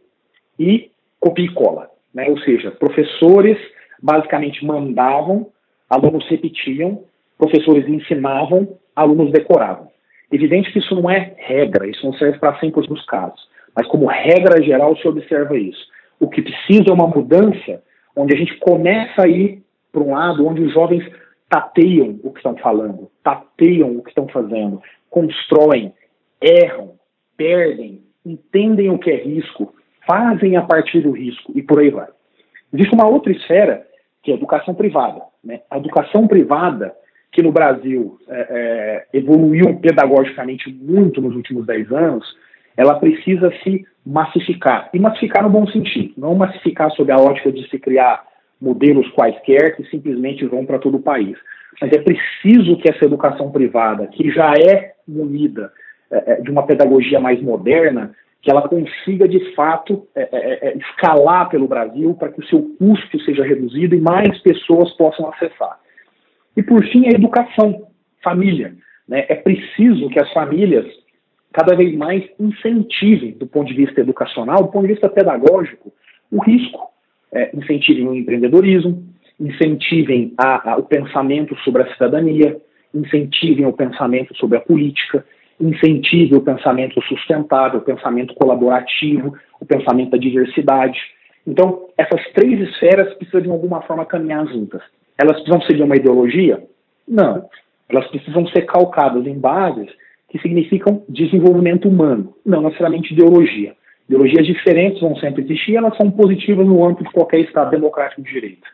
e 0.59 0.91
copia 1.19 1.45
e 1.45 1.53
cola. 1.53 1.89
Né? 2.13 2.29
Ou 2.29 2.39
seja, 2.39 2.71
professores 2.71 3.57
basicamente 4.01 4.65
mandavam, 4.65 5.47
alunos 5.89 6.27
repetiam, 6.27 7.03
professores 7.37 7.87
ensinavam, 7.87 8.77
alunos 8.95 9.31
decoravam. 9.31 9.92
Evidente 10.33 10.71
que 10.71 10.79
isso 10.79 10.95
não 10.95 11.07
é 11.11 11.35
regra, 11.37 11.87
isso 11.87 12.03
não 12.03 12.11
serve 12.13 12.39
para 12.39 12.59
100% 12.59 12.87
dos 12.87 13.05
casos, 13.05 13.47
mas 13.75 13.85
como 13.85 14.07
regra 14.07 14.63
geral 14.63 14.97
se 14.97 15.07
observa 15.07 15.55
isso. 15.55 15.85
O 16.19 16.27
que 16.27 16.41
precisa 16.41 16.89
é 16.89 16.91
uma 16.91 17.05
mudança 17.05 17.83
onde 18.15 18.33
a 18.33 18.37
gente 18.37 18.57
começa 18.57 19.21
a 19.21 19.27
ir 19.27 19.61
para 19.91 20.01
um 20.01 20.13
lado 20.13 20.47
onde 20.47 20.63
os 20.63 20.73
jovens 20.73 21.07
tateiam 21.47 22.19
o 22.23 22.31
que 22.31 22.39
estão 22.39 22.57
falando, 22.57 23.11
tateiam 23.23 23.95
o 23.95 24.01
que 24.01 24.09
estão 24.09 24.27
fazendo, 24.27 24.81
constroem, 25.07 25.93
erram, 26.41 26.95
perdem, 27.37 28.01
entendem 28.25 28.89
o 28.89 28.97
que 28.97 29.11
é 29.11 29.17
risco, 29.17 29.71
fazem 30.07 30.57
a 30.57 30.63
partir 30.63 31.01
do 31.01 31.11
risco 31.11 31.51
e 31.53 31.61
por 31.61 31.79
aí 31.79 31.91
vai. 31.91 32.07
Existe 32.73 32.95
uma 32.95 33.07
outra 33.07 33.31
esfera 33.31 33.85
que 34.23 34.31
é 34.31 34.33
a 34.33 34.37
educação 34.37 34.73
privada. 34.73 35.21
Né? 35.43 35.61
A 35.69 35.77
educação 35.77 36.27
privada, 36.27 36.95
que 37.33 37.41
no 37.41 37.51
Brasil 37.51 38.17
é, 38.29 38.47
é, 39.11 39.17
evoluiu 39.17 39.75
pedagogicamente 39.79 40.71
muito 40.71 41.19
nos 41.19 41.35
últimos 41.35 41.65
10 41.65 41.91
anos, 41.91 42.25
ela 42.77 42.99
precisa 42.99 43.51
se 43.63 43.85
massificar. 44.05 44.89
E 44.93 44.99
massificar 44.99 45.43
no 45.43 45.49
bom 45.49 45.65
sentido, 45.67 46.13
não 46.15 46.35
massificar 46.35 46.91
sob 46.91 47.11
a 47.11 47.17
ótica 47.17 47.51
de 47.51 47.67
se 47.69 47.79
criar 47.79 48.23
modelos 48.61 49.09
quaisquer 49.11 49.75
que 49.75 49.83
simplesmente 49.89 50.45
vão 50.45 50.65
para 50.65 50.79
todo 50.79 50.97
o 50.97 51.01
país. 51.01 51.35
Mas 51.81 51.91
é 51.91 51.97
preciso 51.97 52.77
que 52.77 52.89
essa 52.89 53.05
educação 53.05 53.51
privada, 53.51 54.07
que 54.07 54.31
já 54.31 54.53
é 54.53 54.93
munida 55.07 55.71
é, 56.11 56.33
é 56.33 56.41
de 56.41 56.51
uma 56.51 56.65
pedagogia 56.65 57.19
mais 57.19 57.41
moderna, 57.41 58.13
que 58.43 58.51
ela 58.51 58.67
consiga 58.67 59.27
de 59.27 59.55
fato 59.55 60.05
é, 60.15 60.21
é, 60.31 60.77
escalar 60.77 61.49
pelo 61.49 61.67
Brasil 61.67 62.13
para 62.13 62.29
que 62.29 62.41
o 62.41 62.45
seu 62.45 62.61
custo 62.77 63.19
seja 63.21 63.43
reduzido 63.43 63.95
e 63.95 64.01
mais 64.01 64.37
pessoas 64.39 64.91
possam 64.91 65.29
acessar. 65.29 65.79
E 66.55 66.63
por 66.63 66.83
fim, 66.85 67.07
a 67.07 67.11
educação, 67.11 67.87
família. 68.23 68.75
Né? 69.07 69.25
É 69.27 69.35
preciso 69.35 70.09
que 70.09 70.19
as 70.19 70.31
famílias 70.33 70.85
cada 71.53 71.75
vez 71.75 71.95
mais 71.95 72.23
incentivem, 72.39 73.31
do 73.33 73.45
ponto 73.45 73.67
de 73.67 73.75
vista 73.75 74.01
educacional, 74.01 74.63
do 74.63 74.69
ponto 74.69 74.87
de 74.87 74.93
vista 74.93 75.07
pedagógico, 75.07 75.93
o 76.31 76.41
risco. 76.41 76.91
É, 77.31 77.49
incentivem 77.55 78.07
o 78.07 78.13
empreendedorismo, 78.13 79.03
incentivem 79.39 80.33
a, 80.37 80.73
a, 80.73 80.77
o 80.77 80.83
pensamento 80.83 81.55
sobre 81.63 81.81
a 81.81 81.93
cidadania, 81.93 82.61
incentivem 82.93 83.65
o 83.65 83.73
pensamento 83.73 84.35
sobre 84.37 84.57
a 84.57 84.61
política, 84.61 85.25
incentive 85.59 86.35
o 86.35 86.41
pensamento 86.41 87.01
sustentável, 87.03 87.79
o 87.79 87.83
pensamento 87.83 88.35
colaborativo, 88.35 89.35
o 89.59 89.65
pensamento 89.65 90.11
da 90.11 90.17
diversidade. 90.17 90.99
Então, 91.45 91.87
essas 91.97 92.23
três 92.33 92.59
esferas 92.69 93.13
precisam 93.15 93.41
de 93.41 93.49
alguma 93.49 93.81
forma 93.81 94.05
caminhar 94.05 94.45
juntas. 94.47 94.83
Elas 95.23 95.37
precisam 95.37 95.61
ser 95.61 95.77
de 95.77 95.83
uma 95.83 95.95
ideologia? 95.95 96.61
Não. 97.07 97.47
Elas 97.87 98.05
precisam 98.09 98.45
ser 98.47 98.63
calcadas 98.63 99.25
em 99.25 99.39
bases 99.39 99.89
que 100.29 100.37
significam 100.39 101.01
desenvolvimento 101.07 101.87
humano, 101.87 102.35
não 102.45 102.63
necessariamente 102.63 103.13
ideologia. 103.13 103.73
Ideologias 104.09 104.45
diferentes 104.45 104.99
vão 104.99 105.15
sempre 105.15 105.43
existir, 105.43 105.77
elas 105.77 105.95
são 105.95 106.11
positivas 106.11 106.67
no 106.67 106.83
âmbito 106.83 107.05
de 107.05 107.11
qualquer 107.11 107.39
Estado 107.39 107.71
democrático 107.71 108.21
de 108.21 108.33
direito. 108.33 108.67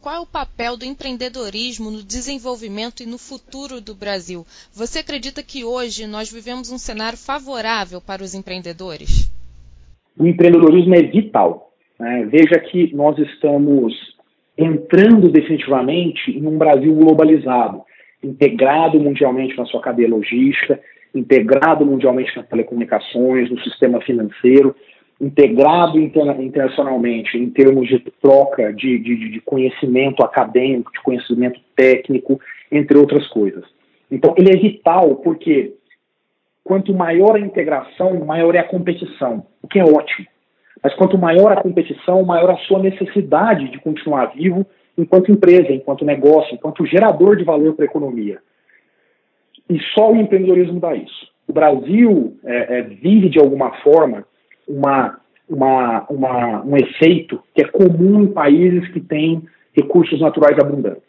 Qual 0.00 0.16
é 0.16 0.18
o 0.18 0.26
papel 0.26 0.76
do 0.76 0.84
empreendedorismo 0.84 1.92
no 1.92 2.02
desenvolvimento 2.02 3.02
e 3.02 3.06
no 3.06 3.16
futuro 3.16 3.80
do 3.80 3.94
Brasil? 3.94 4.44
Você 4.74 4.98
acredita 4.98 5.44
que 5.44 5.64
hoje 5.64 6.08
nós 6.08 6.30
vivemos 6.30 6.72
um 6.72 6.78
cenário 6.78 7.16
favorável 7.16 8.00
para 8.00 8.22
os 8.22 8.34
empreendedores? 8.34 9.30
O 10.18 10.26
empreendedorismo 10.26 10.94
é 10.96 11.02
vital. 11.02 11.70
Né? 12.00 12.26
Veja 12.28 12.58
que 12.58 12.92
nós 12.94 13.16
estamos 13.18 14.13
entrando 14.56 15.28
definitivamente 15.28 16.30
em 16.30 16.46
um 16.46 16.56
Brasil 16.56 16.94
globalizado, 16.94 17.82
integrado 18.22 18.98
mundialmente 19.00 19.56
na 19.56 19.66
sua 19.66 19.80
cadeia 19.80 20.08
logística, 20.08 20.80
integrado 21.14 21.84
mundialmente 21.84 22.36
nas 22.36 22.46
telecomunicações, 22.48 23.50
no 23.50 23.60
sistema 23.60 24.00
financeiro 24.00 24.74
integrado 25.20 25.98
internacionalmente 25.98 27.38
em 27.38 27.48
termos 27.50 27.88
de 27.88 27.98
troca 28.20 28.72
de, 28.72 28.98
de, 28.98 29.30
de, 29.30 29.40
conhecimento 29.40 30.22
acadêmico, 30.22 30.92
de 30.92 31.00
conhecimento 31.00 31.60
técnico, 31.76 32.40
entre 32.70 32.98
outras 32.98 33.26
coisas. 33.28 33.64
Então, 34.10 34.34
ele 34.36 34.50
é 34.50 34.56
vital 34.56 35.16
porque 35.16 35.74
quanto 36.62 36.92
maior 36.94 37.36
a 37.36 37.40
integração, 37.40 38.24
maior 38.24 38.54
é 38.54 38.58
a 38.58 38.68
competição, 38.68 39.46
o 39.62 39.68
que 39.68 39.78
é 39.78 39.84
ótimo. 39.84 40.26
Mas 40.84 40.94
quanto 40.96 41.16
maior 41.16 41.50
a 41.50 41.62
competição, 41.62 42.22
maior 42.24 42.50
a 42.50 42.58
sua 42.58 42.78
necessidade 42.78 43.70
de 43.70 43.78
continuar 43.78 44.26
vivo 44.26 44.66
enquanto 44.98 45.32
empresa, 45.32 45.72
enquanto 45.72 46.04
negócio, 46.04 46.54
enquanto 46.54 46.84
gerador 46.84 47.36
de 47.36 47.42
valor 47.42 47.72
para 47.74 47.86
a 47.86 47.88
economia. 47.88 48.38
E 49.70 49.80
só 49.94 50.12
o 50.12 50.16
empreendedorismo 50.16 50.78
dá 50.78 50.94
isso. 50.94 51.26
O 51.48 51.54
Brasil 51.54 52.36
é, 52.44 52.78
é, 52.78 52.82
vive 52.82 53.30
de 53.30 53.38
alguma 53.38 53.72
forma 53.82 54.26
uma, 54.68 55.18
uma, 55.48 56.06
uma, 56.10 56.62
um 56.62 56.76
efeito 56.76 57.42
que 57.54 57.62
é 57.62 57.68
comum 57.68 58.22
em 58.22 58.26
países 58.26 58.86
que 58.92 59.00
têm 59.00 59.42
recursos 59.72 60.20
naturais 60.20 60.58
abundantes. 60.58 61.02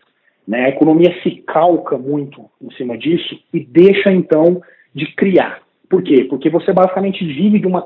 Né? 0.48 0.65
A 0.65 0.70
economia 0.70 1.13
se 1.22 1.32
calca 1.48 1.98
muito 1.98 2.46
em 2.62 2.72
cima 2.75 2.98
disso 2.98 3.38
e 3.53 3.60
deixa, 3.60 4.10
então, 4.10 4.62
de 4.94 5.05
criar. 5.15 5.62
Por 5.89 6.01
quê? 6.01 6.24
Porque 6.29 6.50
você 6.50 6.72
basicamente 6.72 7.25
vive 7.25 7.60
de 7.60 7.67
uma, 7.67 7.86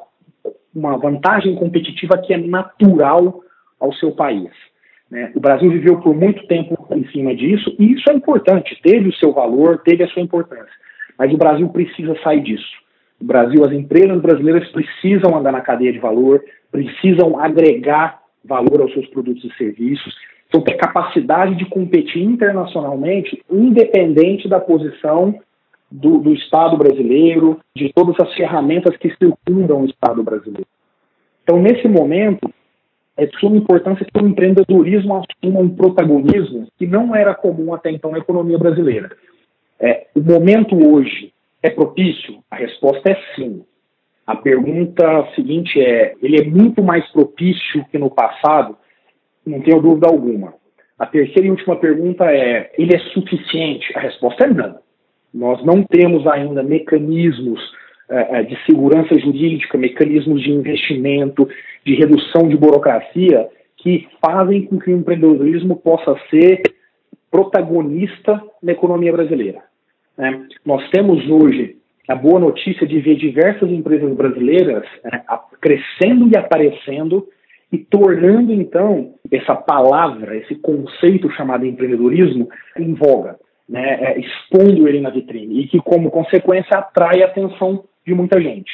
uma 0.75 0.97
vantagem 0.97 1.55
competitiva 1.55 2.17
que 2.17 2.33
é 2.33 2.37
natural 2.37 3.41
ao 3.79 3.93
seu 3.93 4.11
país. 4.11 4.49
Né? 5.09 5.31
O 5.35 5.39
Brasil 5.39 5.69
viveu 5.71 5.99
por 5.99 6.15
muito 6.15 6.45
tempo 6.47 6.77
em 6.91 7.05
cima 7.09 7.35
disso 7.35 7.75
e 7.79 7.93
isso 7.93 8.09
é 8.09 8.13
importante, 8.13 8.79
teve 8.81 9.09
o 9.09 9.13
seu 9.13 9.33
valor, 9.33 9.79
teve 9.79 10.03
a 10.03 10.07
sua 10.07 10.21
importância. 10.21 10.73
Mas 11.17 11.33
o 11.33 11.37
Brasil 11.37 11.67
precisa 11.69 12.15
sair 12.23 12.41
disso. 12.41 12.79
O 13.19 13.25
Brasil, 13.25 13.63
as 13.65 13.73
empresas 13.73 14.21
brasileiras 14.21 14.69
precisam 14.71 15.37
andar 15.37 15.51
na 15.51 15.61
cadeia 15.61 15.91
de 15.91 15.99
valor, 15.99 16.41
precisam 16.71 17.37
agregar 17.37 18.21
valor 18.45 18.81
aos 18.81 18.93
seus 18.93 19.07
produtos 19.07 19.43
e 19.43 19.57
serviços, 19.57 20.15
então 20.47 20.61
ter 20.61 20.75
capacidade 20.75 21.55
de 21.55 21.65
competir 21.65 22.23
internacionalmente, 22.23 23.43
independente 23.51 24.47
da 24.47 24.59
posição 24.59 25.39
do, 25.91 26.19
do, 26.19 26.33
Estado 26.33 26.77
brasileiro, 26.77 27.59
de 27.75 27.91
todas 27.93 28.15
as 28.19 28.33
ferramentas 28.35 28.95
que 28.97 29.13
circundam 29.15 29.81
o 29.81 29.85
Estado 29.85 30.23
brasileiro. 30.23 30.67
Então, 31.43 31.59
nesse 31.61 31.87
momento, 31.87 32.51
é 33.17 33.25
de 33.25 33.37
suma 33.39 33.57
importância 33.57 34.05
que 34.05 34.23
o 34.23 34.27
empreendedorismo 34.27 35.15
assuma 35.15 35.59
um 35.59 35.69
protagonismo 35.69 36.67
que 36.77 36.87
não 36.87 37.15
era 37.15 37.33
comum 37.33 37.73
até 37.73 37.91
então 37.91 38.11
na 38.11 38.19
economia 38.19 38.57
brasileira. 38.57 39.09
É, 39.79 40.07
o 40.15 40.21
momento 40.21 40.75
hoje 40.75 41.33
é 41.61 41.69
propício? 41.69 42.39
A 42.49 42.55
resposta 42.55 43.11
é 43.11 43.17
sim. 43.35 43.63
A 44.25 44.35
pergunta 44.35 45.27
seguinte 45.35 45.81
é: 45.81 46.13
ele 46.21 46.39
é 46.39 46.45
muito 46.45 46.83
mais 46.83 47.05
propício 47.11 47.83
que 47.91 47.97
no 47.97 48.09
passado? 48.09 48.77
Não 49.45 49.59
tenho 49.61 49.81
dúvida 49.81 50.07
alguma. 50.07 50.53
A 50.97 51.05
terceira 51.05 51.47
e 51.47 51.51
última 51.51 51.75
pergunta 51.77 52.25
é: 52.25 52.71
ele 52.77 52.95
é 52.95 52.99
suficiente? 53.11 53.91
A 53.97 54.01
resposta 54.01 54.45
é 54.45 54.53
não. 54.53 54.77
Nós 55.33 55.63
não 55.63 55.83
temos 55.83 56.25
ainda 56.27 56.63
mecanismos 56.63 57.59
uh, 58.09 58.43
de 58.45 58.57
segurança 58.65 59.17
jurídica, 59.19 59.77
mecanismos 59.77 60.41
de 60.41 60.51
investimento, 60.51 61.47
de 61.85 61.95
redução 61.95 62.47
de 62.47 62.57
burocracia 62.57 63.47
que 63.77 64.07
fazem 64.23 64.63
com 64.65 64.77
que 64.79 64.91
o 64.91 64.97
empreendedorismo 64.97 65.75
possa 65.77 66.15
ser 66.29 66.61
protagonista 67.31 68.41
na 68.61 68.71
economia 68.71 69.11
brasileira. 69.11 69.61
Né? 70.17 70.47
Nós 70.65 70.87
temos 70.89 71.27
hoje 71.29 71.77
a 72.07 72.15
boa 72.15 72.39
notícia 72.39 72.87
de 72.87 72.99
ver 72.99 73.15
diversas 73.15 73.69
empresas 73.69 74.11
brasileiras 74.15 74.83
né, 75.03 75.23
crescendo 75.61 76.27
e 76.27 76.37
aparecendo 76.37 77.27
e 77.71 77.77
tornando 77.77 78.51
então 78.51 79.13
essa 79.31 79.55
palavra, 79.55 80.35
esse 80.35 80.55
conceito 80.55 81.31
chamado 81.31 81.65
empreendedorismo 81.65 82.49
em 82.77 82.95
voga, 82.95 83.37
né, 83.69 83.97
é, 84.01 84.19
expondo 84.19 84.87
ele 84.87 84.99
na 84.99 85.11
vitrine 85.11 85.61
e 85.61 85.67
que 85.67 85.77
como 85.79 86.09
consequência 86.09 86.75
atrai 86.75 87.21
a 87.21 87.27
atenção 87.27 87.83
de 88.05 88.13
muita 88.15 88.41
gente. 88.41 88.71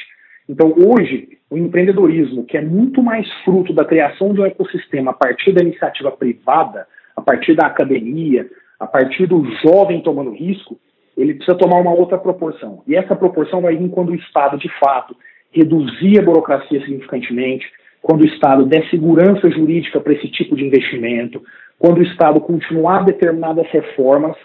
Então 0.48 0.72
hoje 0.74 1.28
o 1.50 1.58
empreendedorismo, 1.58 2.44
que 2.44 2.56
é 2.56 2.62
muito 2.62 3.02
mais 3.02 3.30
fruto 3.44 3.72
da 3.72 3.84
criação 3.84 4.32
de 4.32 4.40
um 4.40 4.46
ecossistema 4.46 5.10
a 5.10 5.14
partir 5.14 5.52
da 5.52 5.62
iniciativa 5.62 6.10
privada, 6.10 6.86
a 7.14 7.20
partir 7.20 7.54
da 7.54 7.66
academia, 7.66 8.48
a 8.80 8.86
partir 8.86 9.26
do 9.26 9.44
jovem 9.62 10.00
tomando 10.02 10.32
risco, 10.32 10.78
ele 11.16 11.34
precisa 11.34 11.56
tomar 11.56 11.80
uma 11.80 11.94
outra 11.94 12.18
proporção. 12.18 12.82
E 12.86 12.94
essa 12.94 13.14
proporção 13.14 13.60
vai 13.62 13.76
vir 13.76 13.88
quando 13.90 14.10
o 14.10 14.14
Estado, 14.14 14.58
de 14.58 14.68
fato, 14.78 15.16
reduzir 15.50 16.18
a 16.18 16.22
burocracia 16.22 16.80
significantemente, 16.80 17.66
quando 18.02 18.22
o 18.22 18.26
Estado 18.26 18.66
der 18.66 18.88
segurança 18.90 19.50
jurídica 19.50 20.00
para 20.00 20.12
esse 20.12 20.28
tipo 20.28 20.54
de 20.54 20.64
investimento, 20.64 21.42
quando 21.78 21.98
o 21.98 22.02
Estado 22.02 22.40
continuar 22.40 23.04
determinadas 23.04 23.66
reformas 23.68 24.36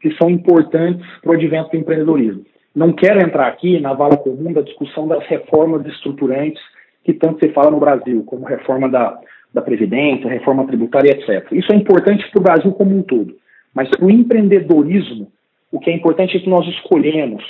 que 0.00 0.14
são 0.16 0.30
importantes 0.30 1.06
para 1.20 1.32
o 1.32 1.34
advento 1.34 1.70
do 1.70 1.76
empreendedorismo. 1.76 2.44
Não 2.74 2.92
quero 2.92 3.20
entrar 3.20 3.48
aqui 3.48 3.80
na 3.80 3.92
vala 3.92 4.16
comum 4.16 4.52
da 4.52 4.60
discussão 4.60 5.08
das 5.08 5.24
reformas 5.26 5.84
estruturantes 5.86 6.62
que 7.04 7.12
tanto 7.12 7.40
se 7.40 7.52
fala 7.52 7.70
no 7.70 7.80
Brasil, 7.80 8.22
como 8.24 8.44
reforma 8.44 8.88
da, 8.88 9.18
da 9.52 9.62
Previdência, 9.62 10.28
reforma 10.28 10.66
tributária, 10.66 11.10
etc. 11.10 11.50
Isso 11.52 11.72
é 11.72 11.76
importante 11.76 12.28
para 12.30 12.40
o 12.40 12.44
Brasil 12.44 12.72
como 12.72 12.96
um 12.96 13.02
todo. 13.02 13.34
Mas 13.74 13.88
para 13.88 14.04
o 14.04 14.10
empreendedorismo, 14.10 15.32
o 15.72 15.80
que 15.80 15.90
é 15.90 15.94
importante 15.94 16.36
é 16.36 16.40
que 16.40 16.48
nós 16.48 16.66
escolhemos 16.68 17.42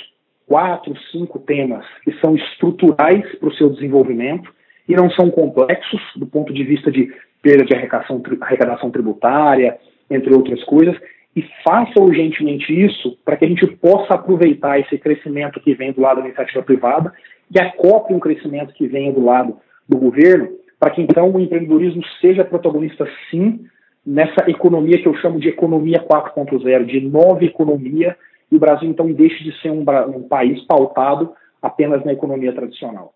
quatro, 0.47 0.93
cinco 1.11 1.39
temas 1.39 1.85
que 2.03 2.11
são 2.19 2.35
estruturais 2.35 3.23
para 3.37 3.49
o 3.49 3.53
seu 3.53 3.69
desenvolvimento 3.69 4.49
e 4.87 4.95
não 4.95 5.11
são 5.11 5.29
complexos 5.29 6.01
do 6.15 6.25
ponto 6.25 6.51
de 6.51 6.63
vista 6.63 6.91
de 6.91 7.13
perda 7.41 7.63
de 7.63 7.75
arrecadação, 7.75 8.21
arrecadação 8.41 8.89
tributária, 8.89 9.77
entre 10.09 10.33
outras 10.33 10.63
coisas, 10.63 10.97
e 11.39 11.49
faça 11.63 12.01
urgentemente 12.01 12.73
isso 12.73 13.17
para 13.23 13.37
que 13.37 13.45
a 13.45 13.47
gente 13.47 13.65
possa 13.65 14.15
aproveitar 14.15 14.77
esse 14.77 14.97
crescimento 14.97 15.61
que 15.61 15.73
vem 15.73 15.93
do 15.93 16.01
lado 16.01 16.19
da 16.19 16.27
iniciativa 16.27 16.61
privada 16.61 17.13
e 17.49 17.57
acople 17.57 18.13
um 18.13 18.19
crescimento 18.19 18.73
que 18.73 18.85
venha 18.87 19.13
do 19.13 19.23
lado 19.23 19.57
do 19.87 19.97
governo, 19.97 20.49
para 20.77 20.91
que 20.91 21.01
então 21.01 21.31
o 21.31 21.39
empreendedorismo 21.39 22.03
seja 22.19 22.43
protagonista 22.43 23.07
sim 23.31 23.65
nessa 24.05 24.49
economia 24.49 25.01
que 25.01 25.07
eu 25.07 25.15
chamo 25.15 25.39
de 25.39 25.47
economia 25.47 26.05
4.0, 26.05 26.85
de 26.85 26.99
nova 26.99 27.45
economia, 27.45 28.17
e 28.51 28.57
o 28.57 28.59
Brasil 28.59 28.89
então 28.89 29.09
deixe 29.13 29.41
de 29.41 29.57
ser 29.61 29.71
um, 29.71 29.85
um 30.13 30.23
país 30.27 30.61
pautado 30.65 31.31
apenas 31.61 32.03
na 32.03 32.11
economia 32.11 32.51
tradicional. 32.51 33.13